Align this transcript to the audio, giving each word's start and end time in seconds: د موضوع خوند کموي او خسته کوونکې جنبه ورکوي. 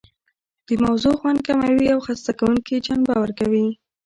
د 0.67 0.69
موضوع 0.83 1.13
خوند 1.19 1.39
کموي 1.47 1.87
او 1.93 1.99
خسته 2.05 2.31
کوونکې 2.39 2.83
جنبه 2.85 3.13
ورکوي. 3.23 3.67